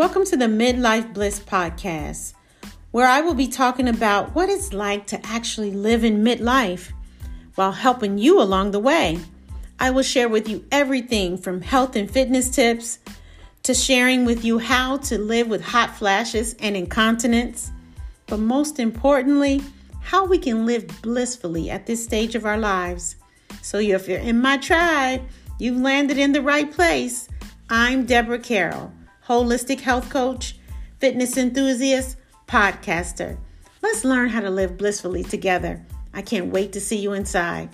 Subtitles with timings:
[0.00, 2.32] Welcome to the Midlife Bliss Podcast,
[2.90, 6.90] where I will be talking about what it's like to actually live in midlife
[7.54, 9.18] while helping you along the way.
[9.78, 12.98] I will share with you everything from health and fitness tips
[13.64, 17.70] to sharing with you how to live with hot flashes and incontinence,
[18.26, 19.60] but most importantly,
[20.00, 23.16] how we can live blissfully at this stage of our lives.
[23.60, 25.20] So, if you're in my tribe,
[25.58, 27.28] you've landed in the right place.
[27.68, 28.94] I'm Deborah Carroll
[29.30, 30.56] holistic health coach,
[30.98, 32.16] fitness enthusiast,
[32.48, 33.38] podcaster.
[33.80, 35.86] Let's learn how to live blissfully together.
[36.12, 37.68] I can't wait to see you inside.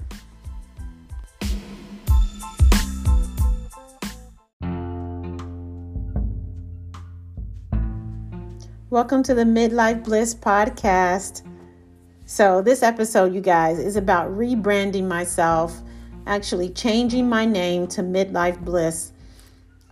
[8.91, 11.41] Welcome to the Midlife Bliss podcast.
[12.27, 15.81] So, this episode, you guys, is about rebranding myself,
[16.27, 19.13] actually changing my name to Midlife Bliss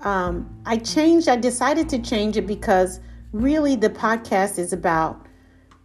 [0.05, 3.01] um, I changed, I decided to change it because
[3.33, 5.27] really the podcast is about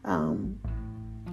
[0.06, 0.60] um,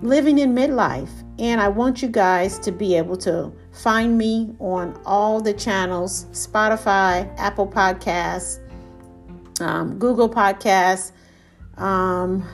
[0.03, 1.11] living in midlife.
[1.39, 6.25] And I want you guys to be able to find me on all the channels
[6.27, 8.61] Spotify, Apple Podcasts,
[9.61, 11.12] um, Google Podcasts,
[11.77, 12.48] um,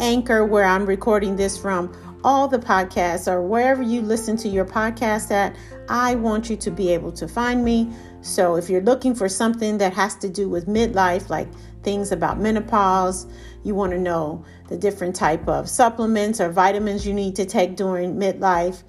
[0.00, 4.64] Anchor, where I'm recording this from, all the podcasts, or wherever you listen to your
[4.64, 5.54] podcast at.
[5.88, 7.92] I want you to be able to find me
[8.26, 11.48] so if you're looking for something that has to do with midlife, like
[11.82, 13.26] things about menopause,
[13.62, 17.76] you want to know the different type of supplements or vitamins you need to take
[17.76, 18.82] during midlife,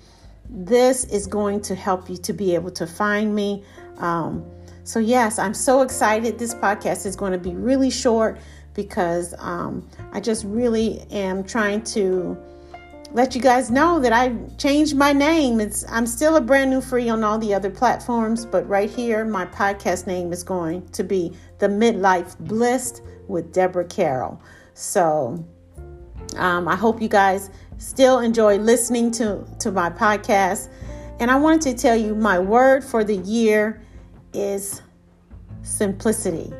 [0.49, 3.63] this is going to help you to be able to find me.
[3.97, 4.45] Um,
[4.83, 6.39] so yes, I'm so excited.
[6.39, 8.39] This podcast is going to be really short
[8.73, 12.37] because um, I just really am trying to
[13.11, 15.59] let you guys know that I changed my name.
[15.59, 19.25] It's I'm still a brand new free on all the other platforms, but right here
[19.25, 24.41] my podcast name is going to be The Midlife Bliss with Deborah Carroll.
[24.73, 25.45] So
[26.35, 30.69] um, I hope you guys still enjoy listening to, to my podcast.
[31.19, 33.81] And I wanted to tell you my word for the year
[34.33, 34.81] is
[35.63, 36.53] simplicity.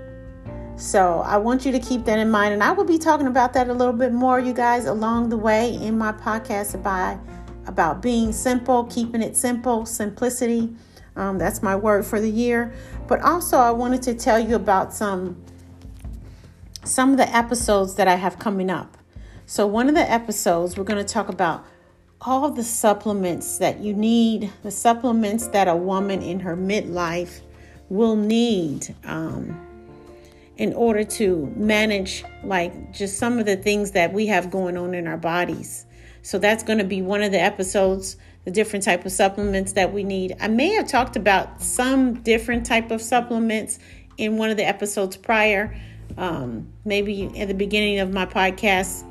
[0.78, 2.54] So I want you to keep that in mind.
[2.54, 5.38] And I will be talking about that a little bit more, you guys, along the
[5.38, 7.20] way in my podcast about,
[7.66, 10.76] about being simple, keeping it simple, simplicity.
[11.16, 12.72] Um, that's my word for the year.
[13.08, 15.44] But also, I wanted to tell you about some
[16.84, 18.98] some of the episodes that I have coming up.
[19.48, 21.66] So, one of the episodes, we're going to talk about
[22.22, 27.42] all the supplements that you need, the supplements that a woman in her midlife
[27.90, 28.96] will need.
[29.04, 29.66] Um,
[30.57, 34.94] in order to manage like just some of the things that we have going on
[34.94, 35.85] in our bodies.
[36.23, 39.94] So that's going to be one of the episodes, the different type of supplements that
[39.94, 40.35] we need.
[40.41, 43.79] I may have talked about some different type of supplements
[44.17, 45.75] in one of the episodes prior,
[46.17, 49.03] um, maybe at the beginning of my podcast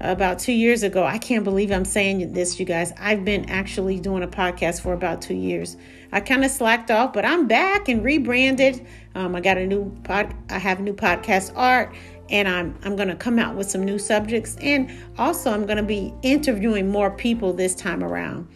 [0.00, 1.04] about two years ago.
[1.04, 2.92] I can't believe I'm saying this, you guys.
[2.98, 5.76] I've been actually doing a podcast for about two years.
[6.12, 8.86] I kind of slacked off, but I'm back and rebranded.
[9.14, 10.34] Um, I got a new pod.
[10.48, 11.94] I have new podcast art,
[12.30, 15.76] and I'm I'm going to come out with some new subjects, and also I'm going
[15.76, 18.48] to be interviewing more people this time around.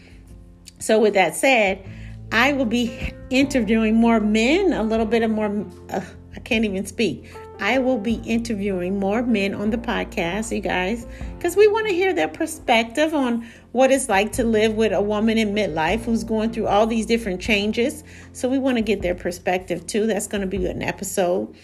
[0.79, 1.87] So with that said,
[2.33, 5.67] I will be interviewing more men, a little bit of more.
[5.91, 6.01] Uh,
[6.35, 11.07] I can't even speak I will be interviewing more men on the podcast, you guys,
[11.37, 15.01] because we want to hear their perspective on what it's like to live with a
[15.01, 18.03] woman in midlife who's going through all these different changes.
[18.33, 20.07] So we want to get their perspective too.
[20.07, 21.55] That's going to be an episode.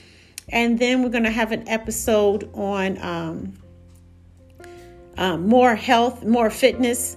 [0.49, 3.53] And then we're going to have an episode on um,
[5.17, 7.17] um, more health, more fitness,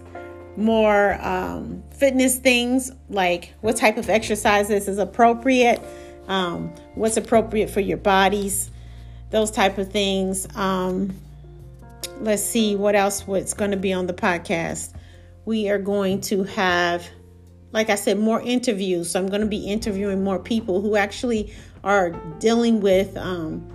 [0.56, 5.82] more um, fitness things like what type of exercises is appropriate
[6.28, 8.72] um, what's appropriate for your bodies,
[9.30, 10.48] those type of things.
[10.56, 11.16] Um,
[12.20, 14.94] let's see what else what's going to be on the podcast.
[15.46, 17.06] We are going to have,
[17.72, 19.12] like I said, more interviews.
[19.12, 21.54] So I'm going to be interviewing more people who actually
[21.84, 23.68] are dealing with um,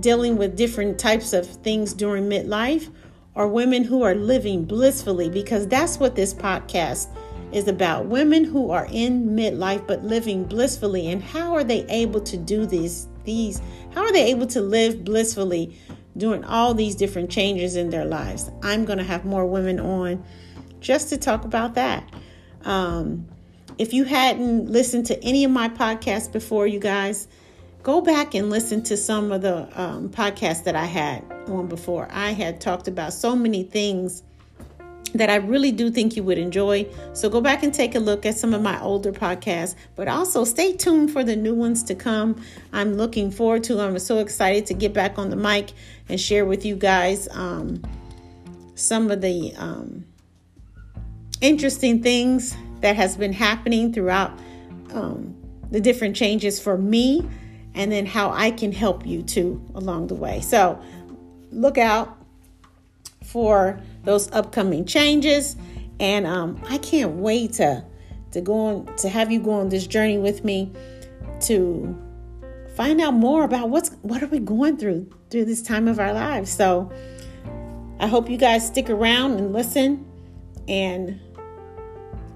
[0.00, 2.90] dealing with different types of things during midlife,
[3.34, 7.08] or women who are living blissfully, because that's what this podcast
[7.52, 12.20] is about women who are in midlife but living blissfully and how are they able
[12.20, 13.60] to do these these
[13.94, 15.76] how are they able to live blissfully
[16.18, 18.50] during all these different changes in their lives?
[18.62, 20.24] I'm going to have more women on
[20.80, 22.08] just to talk about that.
[22.64, 23.26] Um,
[23.78, 27.28] if you hadn't listened to any of my podcasts before you guys
[27.84, 32.08] go back and listen to some of the um, podcasts that i had on before.
[32.10, 34.24] I had talked about so many things
[35.14, 36.86] that I really do think you would enjoy.
[37.12, 40.44] So go back and take a look at some of my older podcasts, but also
[40.44, 42.42] stay tuned for the new ones to come.
[42.72, 43.80] I'm looking forward to.
[43.80, 45.72] I'm so excited to get back on the mic
[46.08, 47.82] and share with you guys um,
[48.74, 50.04] some of the um,
[51.40, 54.38] interesting things that has been happening throughout
[54.92, 55.34] um,
[55.70, 57.28] the different changes for me,
[57.74, 60.40] and then how I can help you too along the way.
[60.40, 60.80] So
[61.50, 62.17] look out
[63.28, 65.56] for those upcoming changes.
[66.00, 67.84] And um, I can't wait to
[68.30, 70.72] to go on to have you go on this journey with me
[71.40, 71.96] to
[72.74, 76.12] find out more about what's what are we going through through this time of our
[76.12, 76.50] lives.
[76.50, 76.90] So
[78.00, 80.06] I hope you guys stick around and listen
[80.66, 81.20] and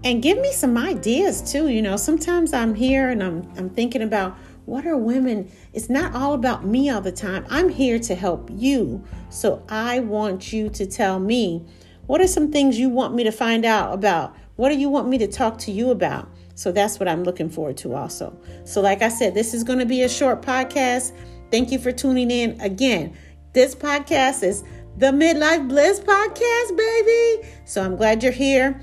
[0.04, 1.68] and give me some ideas too.
[1.68, 5.50] You know, sometimes I'm here and I'm I'm thinking about what are women?
[5.72, 7.46] It's not all about me all the time.
[7.50, 9.04] I'm here to help you.
[9.30, 11.66] So I want you to tell me
[12.06, 14.36] what are some things you want me to find out about?
[14.56, 16.28] What do you want me to talk to you about?
[16.54, 18.38] So that's what I'm looking forward to also.
[18.64, 21.12] So, like I said, this is going to be a short podcast.
[21.50, 22.60] Thank you for tuning in.
[22.60, 23.16] Again,
[23.52, 24.62] this podcast is
[24.96, 27.48] the Midlife Bliss Podcast, baby.
[27.64, 28.80] So I'm glad you're here.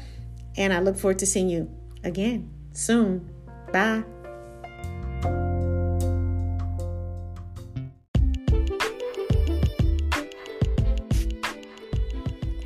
[0.58, 1.70] And I look forward to seeing you
[2.04, 3.30] again soon.
[3.72, 4.04] Bye.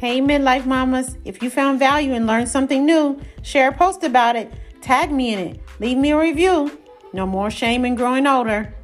[0.03, 4.35] Hey, midlife mamas, if you found value and learned something new, share a post about
[4.35, 4.51] it,
[4.81, 6.77] tag me in it, leave me a review.
[7.13, 8.75] No more shame in growing older.